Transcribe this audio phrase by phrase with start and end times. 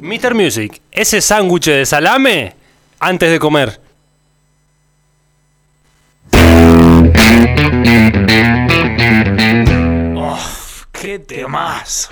[0.00, 0.34] Mr.
[0.34, 2.54] Music, ese sándwich de salame
[2.98, 3.80] antes de comer.
[10.92, 12.08] ¡Qué temas!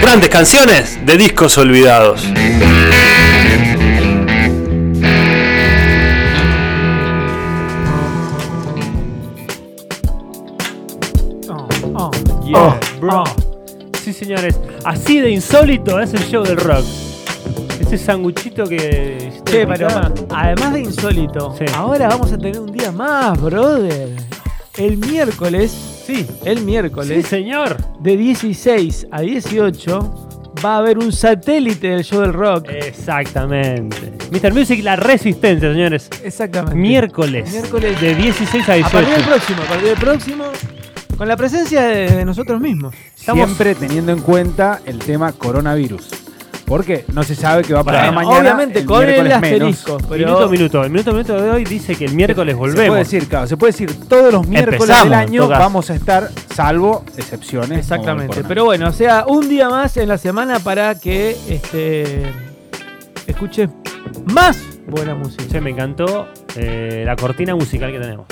[0.00, 2.22] Grandes canciones de discos olvidados.
[11.48, 12.10] Oh, oh,
[12.44, 13.41] yeah, bro.
[14.02, 14.58] Sí, señores.
[14.84, 16.84] Así de insólito es el show del rock.
[17.80, 19.32] Ese sanguchito que.
[19.44, 19.88] Che, pero
[20.30, 21.64] además de insólito, Sí.
[21.76, 24.08] ahora vamos a tener un día más, brother.
[24.76, 25.70] El miércoles,
[26.06, 27.76] sí, el Sí, miércoles, señor.
[28.00, 30.28] de 16 a 18,
[30.64, 32.68] va a haber un satélite del show del rock.
[32.70, 34.14] Exactamente.
[34.30, 34.54] Mr.
[34.54, 36.08] Music, la resistencia, señores.
[36.24, 36.74] Exactamente.
[36.76, 37.50] Miércoles.
[37.52, 38.00] Miércoles.
[38.00, 39.28] De 16 a A partir del 18.
[39.28, 40.44] próximo, a partir del próximo,
[41.22, 42.92] con la presencia de, de nosotros mismos.
[43.16, 46.08] Estamos- Siempre teniendo en cuenta el tema coronavirus.
[46.66, 48.40] Porque no se sabe qué va a pasar Bueno, mañana.
[48.40, 49.98] obviamente, el con el asterisco.
[50.08, 50.82] Pero Minuto a minuto.
[50.82, 52.86] El minuto a minuto de hoy dice que el miércoles Se volvemos.
[52.88, 56.28] puede decir, claro, se puede decir todos los miércoles Empezamos, del año vamos a estar,
[56.52, 57.78] salvo excepciones.
[57.78, 58.42] Exactamente.
[58.48, 62.22] Pero bueno, o sea, un día más en la semana para que este
[63.28, 63.68] escuche
[64.34, 65.44] más buena música.
[65.48, 68.26] Che, me encantó eh, la cortina musical que tenemos.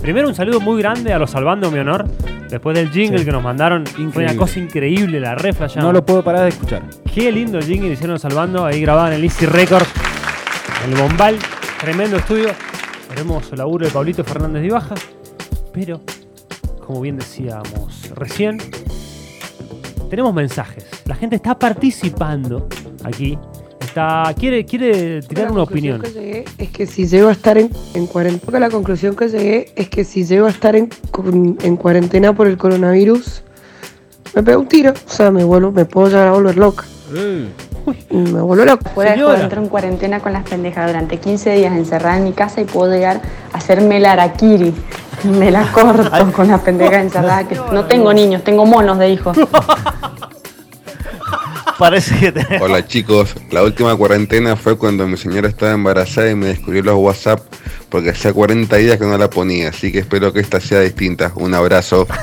[0.00, 2.04] Primero un saludo muy grande a los Salvando Mi Honor.
[2.50, 3.24] Después del jingle Sí.
[3.24, 6.82] que nos mandaron, fue una cosa increíble, la refla No lo puedo parar de escuchar.
[7.12, 9.84] Qué lindo el jingle hicieron Salvando, ahí grabado en el Easy Record,
[10.86, 11.38] el Bombal,
[11.80, 12.50] tremendo estudio,
[13.16, 14.94] hermoso laburo de Pablito Fernández de Baja,
[15.72, 16.00] pero,
[16.86, 18.58] como bien decíamos recién,
[20.10, 22.68] tenemos mensajes, la gente está participando
[23.02, 23.38] aquí,
[23.94, 26.00] está quiere, quiere tirar La una opinión.
[26.00, 29.72] que llegué es que si llego a estar en, en cuarentena, la conclusión que llegué
[29.76, 30.90] es que si llego a estar en,
[31.62, 33.42] en cuarentena por el coronavirus,
[34.34, 36.84] me pego un tiro, o sea, me vuelvo, me puedo llegar a volver loca.
[38.10, 38.90] Me vuelvo loca.
[38.94, 42.64] Puedo entrar en cuarentena con las pendejas durante 15 días encerrada en mi casa y
[42.64, 43.20] puedo llegar
[43.52, 44.74] a hacerme la araquiri.
[45.38, 47.46] Me la corto con las pendejas encerradas.
[47.46, 49.36] Que no tengo niños, tengo monos de hijos.
[51.84, 52.62] Parece que tenemos.
[52.62, 56.96] Hola chicos, la última cuarentena fue cuando mi señora estaba embarazada y me descubrió los
[56.96, 57.40] WhatsApp
[57.90, 61.30] porque hacía 40 días que no la ponía, así que espero que esta sea distinta.
[61.34, 62.06] Un abrazo.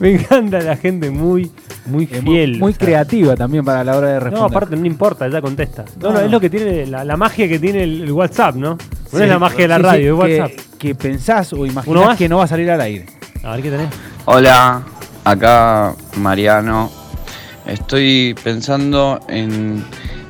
[0.00, 1.50] Me encanta la gente muy,
[1.86, 2.58] muy fiel.
[2.58, 4.40] muy o sea, creativa también para la hora de responder.
[4.40, 5.84] No, aparte no importa, ya contesta.
[6.00, 8.56] No, No, no, es lo que tiene, la, la magia que tiene el, el WhatsApp,
[8.56, 8.70] ¿no?
[8.70, 8.78] No
[9.18, 10.58] Sí, es la magia de la sí, sí, radio, es que- WhatsApp.
[10.78, 12.18] Que, pensás o ¿Uno imaginás más?
[12.18, 13.06] que no va a salir al aire.
[13.42, 13.88] A ver qué tenés.
[14.26, 14.82] Hola,
[15.24, 16.90] acá Mariano.
[17.66, 19.84] Estoy pensando en,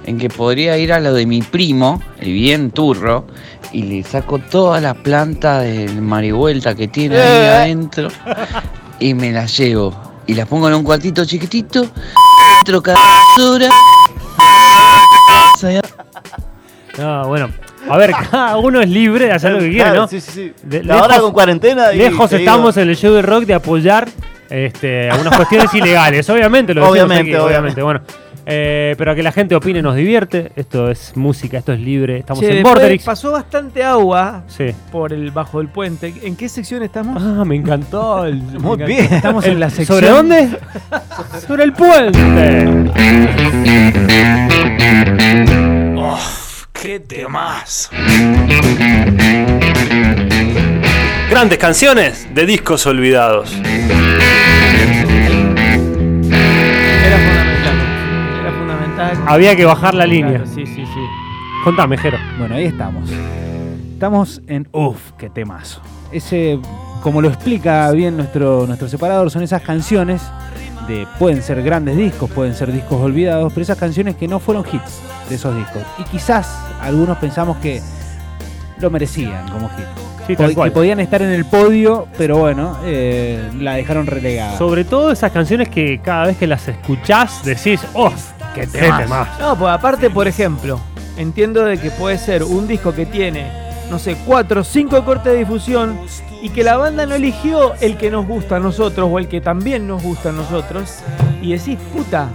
[0.06, 3.26] en que podría ir a lo de mi primo, el bien turro,
[3.72, 7.48] y le saco toda la planta de marihuelta que tiene ahí Eh.
[7.48, 8.08] adentro
[8.98, 9.94] y me la llevo.
[10.26, 11.86] Y las pongo en un cuartito chiquitito,
[12.60, 12.98] entro cada
[13.41, 13.68] hora.
[16.98, 17.50] No, bueno.
[17.88, 20.08] A ver, cada uno es libre de hacer lo que quiera, Claro, ¿no?
[20.08, 20.53] Sí, sí, sí.
[20.62, 21.92] De- Ahora lejos- con cuarentena.
[21.92, 24.08] y Lejos digo, estamos en el show de rock de apoyar
[24.50, 26.28] este, algunas cuestiones ilegales.
[26.30, 27.82] Obviamente, lo decimos Obviamente, aquí, obviamente.
[27.82, 28.00] Bueno,
[28.48, 30.52] eh, pero que la gente opine nos divierte.
[30.54, 32.18] Esto es música, esto es libre.
[32.18, 33.02] Estamos Che, en Borderix.
[33.04, 34.66] pasó bastante agua Sí.
[34.92, 36.14] por el bajo del puente.
[36.22, 37.20] ¿En qué sección estamos?
[37.20, 38.24] Ah, me encantó.
[38.24, 38.86] el- me Muy encantó.
[38.86, 39.12] bien.
[39.14, 39.98] Estamos en la sección.
[39.98, 40.48] ¿Sobre dónde?
[41.46, 42.20] Sobre el puente.
[46.72, 47.90] ¡Qué temas!
[51.30, 53.52] Grandes canciones de discos olvidados.
[59.27, 60.38] Había que bajar la línea.
[60.38, 61.06] Claro, sí, sí, sí.
[61.65, 62.19] Contame, Jero.
[62.38, 63.10] Bueno, ahí estamos.
[63.93, 65.81] Estamos en Uf, qué temazo.
[66.12, 66.59] Ese,
[67.03, 70.22] como lo explica bien nuestro, nuestro separador, son esas canciones
[70.87, 71.06] de.
[71.19, 75.00] Pueden ser grandes discos, pueden ser discos olvidados, pero esas canciones que no fueron hits
[75.28, 75.83] de esos discos.
[75.98, 76.48] Y quizás
[76.81, 77.81] algunos pensamos que
[78.78, 79.87] lo merecían como hit.
[80.27, 84.59] Sí, tal que podían estar en el podio, pero bueno, eh, la dejaron relegada.
[84.59, 88.12] Sobre todo esas canciones que cada vez que las escuchás decís, ¡oh!
[88.60, 89.28] ¡Qué tema!
[89.38, 90.80] No, pues aparte, por ejemplo,
[91.16, 93.50] entiendo de que puede ser un disco que tiene,
[93.91, 95.98] no sé, cuatro o cinco cortes de difusión
[96.42, 99.41] y que la banda no eligió el que nos gusta a nosotros o el que
[99.41, 101.00] también nos gusta a nosotros
[101.42, 102.28] y decís, puta,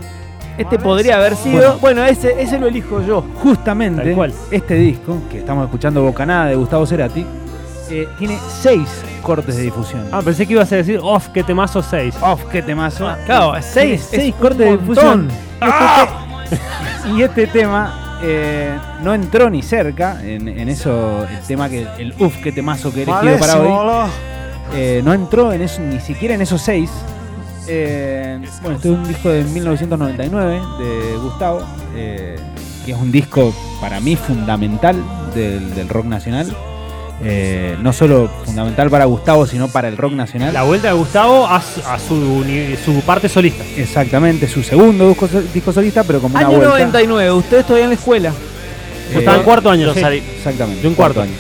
[0.58, 3.24] este podría haber sido, bueno, ese, ese lo elijo yo.
[3.42, 4.34] Justamente Tal cual.
[4.52, 7.26] este disco, que estamos escuchando Bocanada de Gustavo Cerati,
[7.92, 8.88] eh, tiene seis
[9.22, 10.08] cortes de difusión.
[10.12, 11.28] Ah, pensé que ibas a decir, ¡off!
[11.30, 12.16] ¡Qué temazo 6!
[12.22, 13.08] Off, qué temazo.
[13.26, 15.28] Claro, Tiene seis, seis es cortes de difusión.
[15.62, 21.40] Y este, te- y este tema eh, no entró ni cerca en, en eso, el
[21.48, 24.10] tema que el uff, qué temazo que he elegido para hoy.
[24.74, 26.90] Eh, no entró en eso, ni siquiera en esos seis.
[28.62, 31.62] Bueno, este es un disco de 1999 de Gustavo,
[31.94, 32.36] que
[32.92, 34.96] es un disco para mí fundamental
[35.36, 36.48] del, del rock nacional.
[37.24, 40.54] Eh, no solo fundamental para Gustavo, sino para el rock nacional.
[40.54, 43.64] La vuelta de Gustavo a, su- a su, parte solista.
[43.78, 46.70] Exactamente, su segundo disco, disco solista, pero como una Año vuelta.
[46.70, 48.34] 99, ustedes todavía en la escuela.
[49.14, 50.00] Yo estaba en cuarto año, Yo sí.
[50.00, 50.82] salí- Exactamente.
[50.82, 51.22] Yo en cuarto.
[51.22, 51.32] año.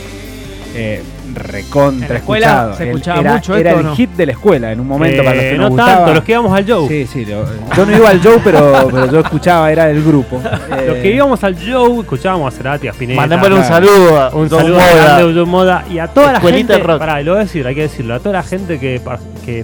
[0.75, 1.01] Eh,
[1.35, 2.73] recontra En la escuela escuchado.
[2.75, 5.23] se El- escuchaba era, mucho era esto, el hit de la escuela en un momento
[5.23, 5.95] para los que Eh, nos no gustaba.
[5.97, 6.87] tanto, los que íbamos al show.
[6.87, 7.45] Sí, sí, lo-
[7.75, 10.41] yo no iba al show, pero, pero yo escuchaba, era del grupo.
[10.69, 13.21] Los Eh, que íbamos al show, escuchábamos a Cerati, a Spinetta.
[13.21, 15.17] Mandémosle un saludo a Un saludo Moda.
[15.17, 16.77] a John Moda y a toda la gente.
[16.79, 16.99] rock.
[16.99, 18.15] Pará, lo voy a decir, hay que decirlo.
[18.15, 19.01] A toda la gente que,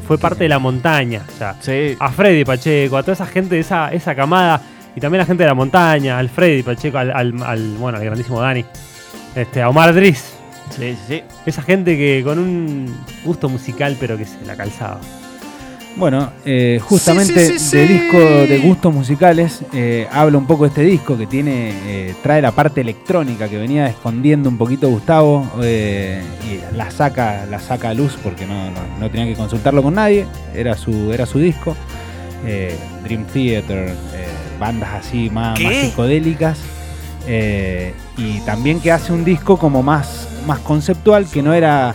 [0.05, 1.21] fue parte de la montaña.
[1.33, 1.95] O sea, Sí.
[1.99, 4.61] a Freddy Pacheco, a toda esa gente, esa, esa camada.
[4.95, 7.97] Y también a la gente de la montaña, al Freddy Pacheco, al, al- al- bueno,
[7.99, 8.65] al grandísimo Dani.
[9.35, 10.36] Este, a Omar Driz.
[10.69, 11.23] Sí, sí, sí.
[11.45, 14.99] Esa gente que con un gusto musical, pero que se la calzaba.
[15.95, 17.93] Bueno, eh, justamente Sí, sí, sí, de sí.
[17.93, 22.39] disco de gustos musicales, eh, habla un poco de este disco que tiene, eh, trae
[22.39, 27.89] la parte electrónica que venía escondiendo un poquito Gustavo eh, y la saca, la saca
[27.89, 31.39] a luz porque no, no- no tenía que consultarlo con nadie, era su, era su
[31.39, 31.75] disco.
[32.45, 34.27] Eh, Dream Theater, eh,
[34.59, 36.59] bandas así más, más psicodélicas.
[37.27, 41.93] Eh, y también que hace un disco como más, más conceptual, que no era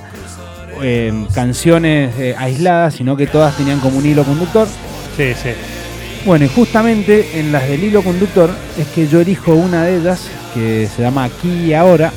[0.82, 4.66] eh, canciones eh, aisladas, sino que todas tenían como un hilo conductor.
[5.16, 5.50] Sí, sí.
[6.24, 10.28] Bueno, y justamente en las del hilo conductor es que yo elijo una de ellas
[10.54, 12.12] que se llama Aquí y Ahora.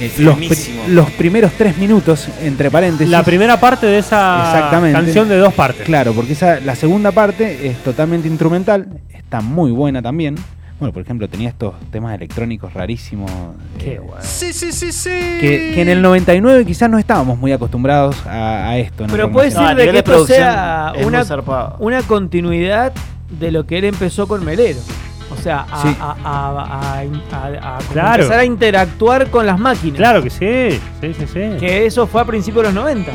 [0.00, 3.08] Eh, los, pri- los primeros tres minutos, entre paréntesis.
[3.10, 5.86] La primera parte de esa canción de dos partes.
[5.86, 10.34] Claro, porque esa, la segunda parte es totalmente instrumental, está muy buena también.
[10.82, 13.30] Bueno, por ejemplo, tenía estos temas electrónicos rarísimos.
[13.78, 14.16] Qué eh, bueno.
[14.20, 15.10] Sí, sí, sí, sí.
[15.10, 19.06] que, que en el 99 quizás no estábamos muy acostumbrados a, a esto.
[19.08, 22.92] Pero puede ser de que de esto sea es una, continuidad
[23.38, 24.80] de lo que él empezó con Melero.
[25.30, 25.96] O sea, a, Sí.
[26.00, 28.24] a- a- a- a- a como Claro.
[28.24, 29.98] empezar a interactuar con las máquinas.
[29.98, 30.80] Claro que sí.
[31.00, 31.56] Sí, sí, sí.
[31.60, 33.12] Que eso fue a principios de los 90.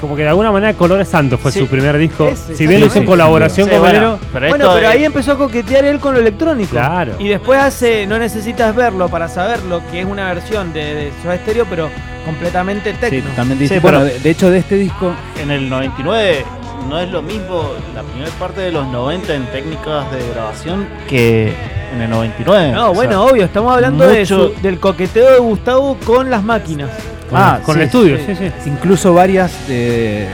[0.00, 1.60] Como que de alguna manera Colores Santos fue Sí.
[1.60, 2.28] su primer disco.
[2.28, 4.18] Ese, si bien lo hizo en colaboración Sí, con bueno, Valero.
[4.32, 6.70] pero bueno, pero es- ahí empezó a coquetear él con lo electrónico.
[6.72, 7.14] Claro.
[7.18, 11.36] Y después hace, no necesitas verlo para saberlo, que es una versión de, de Soda
[11.38, 11.88] Stereo, pero
[12.26, 13.28] completamente Sí, técnico.
[13.42, 13.74] Sí, distinto.
[13.86, 15.12] pero- Bueno, de, de hecho, de este disco,
[15.42, 16.44] En el 99
[16.90, 21.54] no es lo mismo la primera parte de los 90 en técnicas de grabación que
[21.94, 22.72] en el 99.
[22.72, 26.42] No, O bueno, sea, obvio, estamos hablando de su- del coqueteo de Gustavo con las
[26.42, 26.90] máquinas.
[27.30, 28.24] Con, Ah, con sí, el estudio, sí.
[28.28, 28.68] sí, sí.
[28.70, 29.52] incluso varias,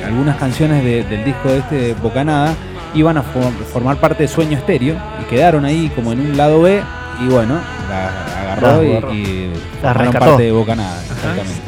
[0.04, 2.54] algunas canciones de- del disco de este Bocanada
[2.94, 6.60] iban a fo- formar parte de Sueño Estéreo y quedaron ahí como en un lado
[6.60, 6.82] B
[7.22, 7.58] y bueno,
[7.88, 9.14] la agarró Las y, agarró.
[9.14, 9.50] y
[9.80, 10.24] formaron rescató.
[10.26, 11.60] parte de Bocanada, exactamente.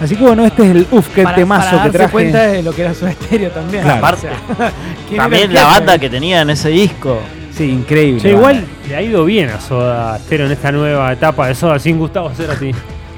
[0.00, 2.12] Así que bueno, este es el uf, qué para, temazo para que darse traje.
[2.12, 3.82] cuenta de lo que era Soda Stereo también.
[3.84, 3.98] Claro.
[3.98, 4.28] Aparte,
[5.08, 7.18] ¿quién también la banda que tenía en ese disco.
[7.52, 8.22] Sí, increíble.
[8.22, 11.78] La igual le ha ido bien a Soda Stereo en esta nueva etapa de Soda
[11.80, 12.70] sin Gustavo Cerati.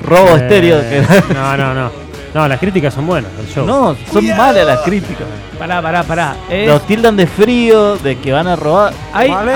[0.03, 0.81] Robo Eh, estéreo.
[0.81, 2.11] que- No, no, no.
[2.33, 3.67] No, las críticas son buenas del show.
[3.67, 5.27] No, son malas las críticas.
[5.59, 6.37] Pará, pará, pará.
[6.49, 8.93] Es- Los tildan de frío, de que van a robar.
[9.13, 9.49] hay, hay,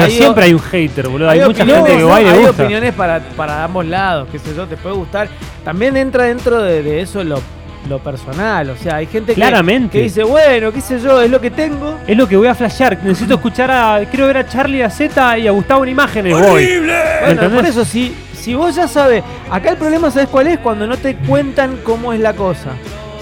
[0.00, 1.30] hay- siempre hay un hater, boludo.
[1.30, 2.62] Hay, hay mucha opiniones, gente que va y le Hay gusta.
[2.64, 5.28] opiniones para, para ambos lados, qué sé yo, te puede gustar.
[5.64, 7.40] También entra dentro de, de eso lo,
[7.88, 9.96] lo personal, o sea, hay gente que, Claramente.
[9.98, 11.98] que dice, bueno, qué sé yo, es lo que tengo.
[12.04, 12.98] Es lo que voy a flashear.
[13.04, 14.00] Necesito escuchar a.
[14.10, 16.32] Quiero ver a Charlie, a Z y a Gustavo en imágenes.
[16.36, 16.64] Voy.
[16.66, 17.60] ¿Me Bueno, entendés?
[17.60, 18.12] por eso, si,
[18.42, 20.58] si vos ya sabes, acá el problema, ¿sabes cuál es?
[20.58, 22.70] Cuando no te cuentan cómo es la cosa.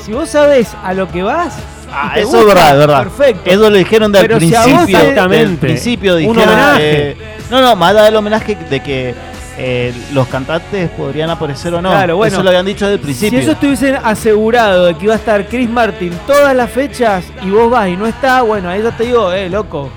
[0.04, 1.56] Si vos sabés a lo que vas,
[1.92, 3.02] Ah, eso es verdad, es verdad.
[3.02, 3.50] Perfecto.
[3.50, 4.78] Eso lo dijeron del Pero si principio.
[4.86, 5.56] te- del Exactamente.
[5.66, 6.42] principio Un dijeron.
[6.48, 6.80] homenaje.
[7.10, 7.16] eh,
[7.50, 9.14] no, no, más allá del homenaje de que
[9.58, 11.90] eh, los cantantes podrían aparecer o no.
[11.90, 12.32] Claro, bueno.
[12.32, 13.40] Eso lo habían dicho desde el Si principio.
[13.40, 17.68] eso estuviesen asegurado de que iba a estar Chris Martin todas las fechas y vos
[17.68, 19.90] vas y no está, bueno, ahí ya te digo, eh, loco.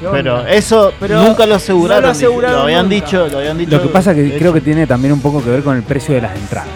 [0.00, 2.02] Pero eso Pero nunca lo aseguraron.
[2.02, 2.94] no lo aseguraron lo habían nunca.
[2.94, 3.70] dicho, lo habían dicho.
[3.76, 5.82] Lo que pasa que de creo que tiene también un poco que ver con el
[5.82, 6.68] precio de las entradas.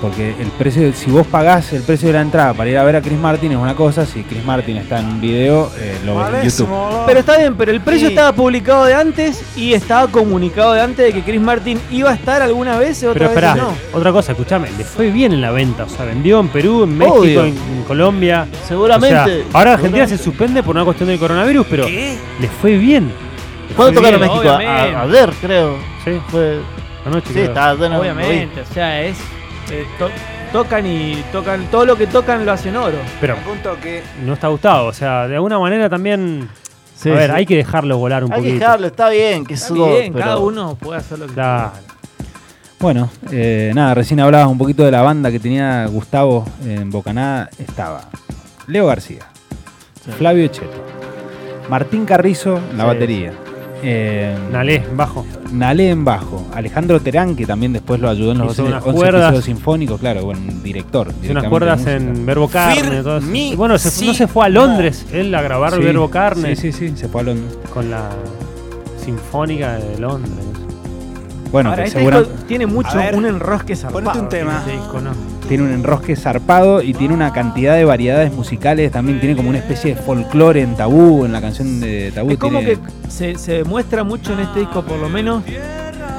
[0.00, 2.94] Porque el precio, si vos pagás el precio de la entrada para ir a ver
[2.94, 6.16] a Chris Martin es una cosa, si Chris Martin está en un video, eh, lo
[6.18, 6.68] ves en YouTube.
[7.06, 8.14] Pero está bien, pero el precio Sí.
[8.14, 12.14] estaba publicado de antes y estaba comunicado de antes de que Chris Martin iba a
[12.14, 13.72] estar alguna vez Pero otra vez espera, no.
[13.92, 16.96] otra cosa, escuchame, le fue bien en la venta, o sea, vendió en Perú, en
[16.96, 17.40] México, Obvio.
[17.46, 18.46] en, en Colombia.
[18.68, 19.16] Seguramente.
[19.20, 23.10] O sea, ahora Argentina se suspende por una cuestión del coronavirus, pero le fue bien.
[23.68, 24.94] Le ¿Cuándo fue tocaron bien, México?
[24.96, 25.76] A, ayer, creo.
[26.04, 26.60] Sí, Fue,
[27.04, 27.26] anoche.
[27.26, 27.44] sí, creo.
[27.46, 28.08] estaba bueno, lo vi.
[28.10, 29.18] Obviamente, o sea, es.
[29.70, 30.08] Eh, to-
[30.52, 32.98] tocan y tocan, todo lo que tocan lo hacen oro.
[33.20, 33.36] Pero
[34.24, 36.48] no está gustado, o sea, de alguna manera también.
[36.94, 37.36] Sí, a ver, sí.
[37.36, 38.64] hay que dejarlo volar un Hay que poquito.
[38.64, 41.72] dejarlo, está bien, que Está bien, pero- cada uno puede hacer lo que Claro.
[42.80, 47.50] Bueno, eh, nada, recién hablabas un poquito de la banda que tenía Gustavo en Bocanada.
[47.58, 48.08] Estaba
[48.68, 49.26] Leo García,
[50.16, 50.84] Flavio Cheto,
[51.68, 52.88] Martín Carrizo en la Sí.
[52.88, 53.32] batería.
[53.82, 55.24] Eh, Nalé, bajo.
[55.52, 56.44] Nalé en bajo.
[56.52, 59.20] Alejandro Terán, que también después lo ayudó en los Hizo 11, unas 11 cuerdas.
[59.22, 61.12] episodios sinfónicos, claro, bueno, director.
[61.22, 63.02] Hizo unas cuerdas en Verbo Carne.
[63.02, 63.28] todo eso.
[63.32, 66.72] Y bueno, se- no se fue a Londres él a grabar Sí, Verbo Carne Sí,
[66.72, 67.56] sí, sí, se fue a Londres.
[67.72, 68.08] con la
[69.04, 70.32] Sinfónica de Londres.
[71.50, 74.04] Bueno, Ahora, este segura- disco tiene mucho ver, un enrosque zarpado.
[74.04, 74.58] ponete un tema.
[74.58, 75.10] este disco, ¿no?
[75.48, 78.92] tiene un enrosque zarpado y tiene una cantidad de variedades musicales.
[78.92, 82.32] También tiene como una especie de folclore en tabú, en la canción de tabú.
[82.32, 85.42] Es como tiene- que se, se demuestra mucho en este disco, por lo menos,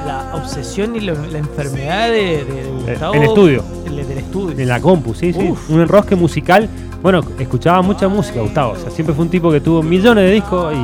[0.04, 3.14] la obsesión y la enfermedad de, de- de Gustavo.
[3.14, 3.64] en estudio.
[3.86, 4.58] el- del estudio.
[4.58, 5.54] En la compu, sí, sí.
[5.68, 6.68] Un enrosque musical.
[7.00, 8.72] Bueno, escuchaba mucha música, Gustavo.
[8.72, 10.76] O sea, siempre fue un tipo que tuvo millones de discos y,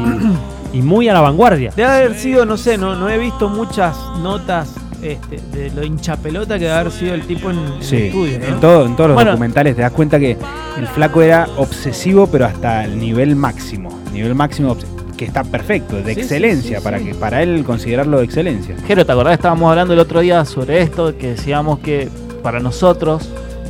[0.76, 1.72] y muy a la vanguardia.
[1.74, 6.58] Debe haber sido, no sé, no, no he visto muchas notas este, de lo hinchapelota
[6.58, 8.38] que debe haber sido el tipo en, en el estudio.
[8.38, 8.44] ¿no?
[8.46, 9.30] en, todo, en todos los Bueno.
[9.32, 10.36] documentales te das cuenta que
[10.78, 13.88] el flaco era obsesivo, pero hasta el nivel máximo.
[14.12, 14.76] Nivel máximo
[15.16, 17.04] que está perfecto, de Sí, sí, excelencia, sí, para sí.
[17.06, 18.76] que para él considerarlo de excelencia.
[18.86, 19.34] Jero, ¿te acordás?
[19.34, 22.10] Estábamos hablando el otro día sobre esto, que decíamos que
[22.42, 23.28] para nosotros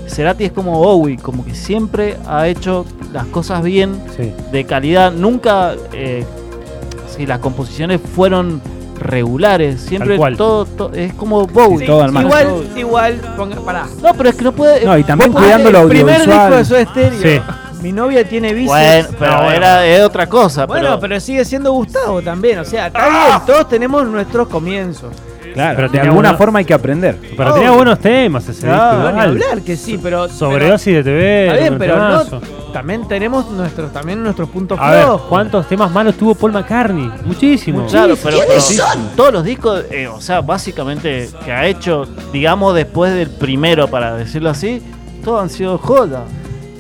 [0.09, 4.33] Cerati es como Bowie, como que siempre ha hecho las cosas bien, Sí.
[4.53, 6.25] de calidad, nunca eh,
[7.17, 8.61] si las composiciones fueron
[8.99, 10.37] regulares, siempre Tal cual.
[10.37, 11.81] todo, to- es como Bowie.
[11.81, 12.31] Sí, todo al margen.
[12.31, 13.87] Igual, igual, ponga, pará.
[14.03, 14.85] No, pero es que no puede.
[14.85, 16.49] No, y también cuidando lo el primer audiovisual.
[16.51, 17.23] disco de Soda Stereo.
[17.23, 17.43] Sí.
[17.83, 18.69] Mi novia tiene bíceps.
[18.71, 19.53] Bueno, pero No, bueno.
[19.57, 20.67] era es otra cosa.
[20.67, 22.59] Bueno, pero, pero sigue siendo Gustavo también.
[22.59, 25.11] O sea, está bien, todos tenemos nuestros comienzos.
[25.57, 27.17] Claro, Pero de alguna una- forma hay que aprender.
[27.35, 27.55] Pero Oh.
[27.55, 28.77] tenía buenos temas ese disco.
[28.77, 29.21] Bueno, igual.
[29.31, 30.29] hablar que sí, pero.
[30.29, 31.47] Sobredosis de TV.
[31.47, 32.41] Está bien, pero no.
[32.75, 35.23] También tenemos nuestros, también nuestros puntos A ver, flojos.
[35.31, 37.11] ¿cuántos temas malos tuvo Paul McCartney?
[37.25, 37.91] Muchísimos.
[37.91, 38.61] Claro, pero, pero
[39.17, 44.15] todos los discos, eh, o sea, básicamente que ha hecho, digamos, después del primero, para
[44.15, 44.83] decirlo así,
[45.25, 46.25] todos han sido joda.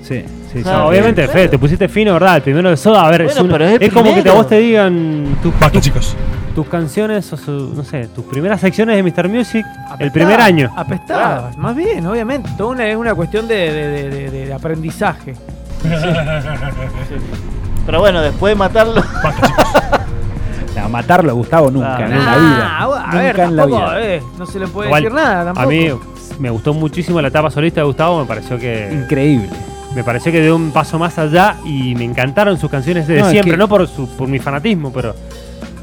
[0.02, 0.60] Sí, sí.
[0.66, 1.32] No, obviamente, Claro.
[1.32, 2.36] Fede, te pusiste fino, ¿verdad?
[2.36, 4.46] El primero de Soda, a ver, Bueno, es, un- pero es como que te- vos
[4.46, 6.14] te digan tus, Basta, chicos.
[6.56, 9.28] Tus canciones o su- no sé, tus primeras secciones de Mr.
[9.28, 9.64] Music
[9.98, 10.72] el primer año.
[10.74, 12.48] Apestaba, más bien, obviamente.
[12.56, 15.34] Todo una, es una cuestión de, de- de- de- de aprendizaje.
[17.86, 19.00] Pero bueno, después de matarlo,
[20.82, 22.78] A matarlo a Gustavo nunca, Ah, en la Ah, vida.
[22.78, 24.02] a nunca ver, en la tampoco, vida.
[24.02, 25.66] eh, no se le puede Igual, decir nada tampoco.
[25.66, 25.88] A mí
[26.38, 29.48] me gustó muchísimo la etapa solista de Gustavo, me pareció que Increíble.
[29.94, 33.26] me pareció que dio un paso más allá y me encantaron sus canciones de No,
[33.26, 35.14] es siempre, que- no por su por mi fanatismo, pero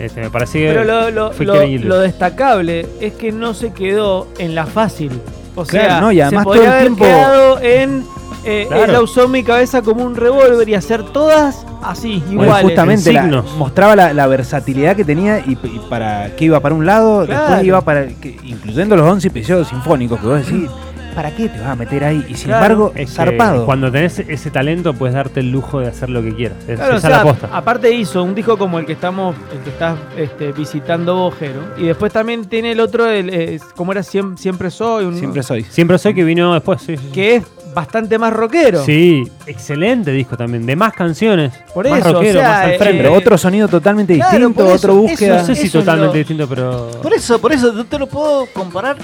[0.05, 3.72] este, me pareció que Pero lo, lo- fue lo- lo destacable es que no se
[3.74, 5.12] quedó en la fácil.
[5.55, 8.05] O Claro, sea, no, y además se todo podría el haber tiempo- quedado en.
[8.45, 8.91] Eh, Claro.
[8.98, 12.63] Él usó mi cabeza como un revólver y hacer todas así, Bueno, iguales.
[12.65, 16.75] justamente en la- mostraba la, la versatilidad que tenía y, y para que iba para
[16.75, 17.41] un lado, Claro.
[17.45, 18.07] después iba para.
[18.07, 20.69] que- incluyendo los 11 episodios sinfónicos que vos decís,
[21.13, 22.25] ¿para qué te vas a meter ahí?
[22.29, 22.63] Y sin Claro.
[22.65, 23.65] embargo, Es que zarpado.
[23.65, 26.58] Cuando tenés ese talento puedes darte el lujo de hacer lo que quieras.
[26.67, 27.50] Es, Claro, esa sea, la posta.
[27.51, 31.62] aparte hizo un disco como el que estamos, el que estás este, visitando vos, Jero.
[31.77, 35.43] Y después también tiene el otro, el, eh, como era Siem- siempre soy, un- Siempre
[35.43, 35.63] soy.
[35.63, 37.12] Siempre soy que vino después, sí, sí, sí.
[37.12, 37.43] que es
[37.74, 38.84] bastante más rockero.
[38.86, 41.53] Sí, excelente disco también, de más canciones.
[41.74, 42.98] Por más eso, o rockero, sea, más al eh, frente.
[43.03, 45.38] Pero otro sonido totalmente Claro, distinto, eso, otra búsqueda.
[45.39, 46.91] no sé si eso totalmente lo- distinto, pero.
[47.01, 48.98] por eso, por eso, no te lo puedo comparar.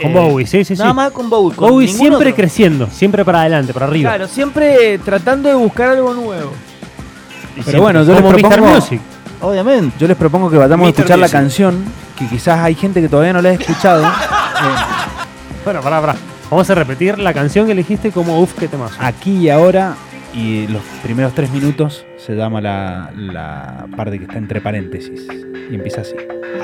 [0.00, 0.80] Con eh, Bowie, sí, sí, sí.
[0.82, 1.56] Nada más con Bowie.
[1.56, 2.34] Con Bowie siempre otro.
[2.36, 4.10] creciendo, siempre para adelante, para arriba.
[4.10, 6.52] Claro, siempre tratando de buscar algo nuevo.
[7.56, 8.36] Y Pero bueno, yo les Mr.
[8.40, 9.00] propongo- Music.
[9.40, 9.94] Obviamente.
[9.98, 11.84] Yo les propongo que vayamos a escuchar la canción,
[12.18, 14.04] que quizás hay gente que todavía no la ha escuchado.
[14.54, 16.14] Eh, Bueno, pará, pará.
[16.50, 18.94] Vamos a repetir la canción que elegiste como Uf, qué temazo.
[19.00, 19.94] aquí y ahora,
[20.32, 25.26] y los primeros tres minutos se llama la, la parte que está entre paréntesis.
[25.70, 26.14] Y empieza así.